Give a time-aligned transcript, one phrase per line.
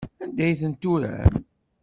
[0.23, 1.33] Anda ay tent-turam?